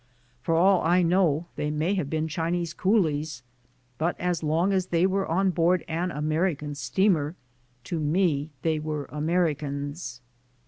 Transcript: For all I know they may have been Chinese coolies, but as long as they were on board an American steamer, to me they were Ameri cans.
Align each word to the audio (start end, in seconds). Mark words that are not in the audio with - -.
For 0.41 0.55
all 0.55 0.81
I 0.81 1.03
know 1.03 1.45
they 1.57 1.69
may 1.69 1.93
have 1.93 2.09
been 2.09 2.27
Chinese 2.27 2.73
coolies, 2.73 3.43
but 3.99 4.19
as 4.19 4.41
long 4.41 4.73
as 4.73 4.87
they 4.87 5.05
were 5.05 5.27
on 5.27 5.51
board 5.51 5.85
an 5.87 6.09
American 6.09 6.73
steamer, 6.73 7.35
to 7.83 7.99
me 7.99 8.49
they 8.63 8.79
were 8.79 9.05
Ameri 9.11 9.55
cans. 9.59 10.19